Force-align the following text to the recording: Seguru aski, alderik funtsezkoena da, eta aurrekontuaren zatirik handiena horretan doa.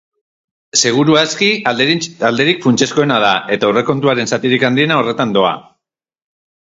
Seguru 0.83 1.17
aski, 1.19 1.49
alderik 2.29 2.63
funtsezkoena 2.65 3.19
da, 3.25 3.33
eta 3.57 3.69
aurrekontuaren 3.69 4.31
zatirik 4.33 4.65
handiena 4.71 4.97
horretan 5.03 5.37
doa. 5.37 5.53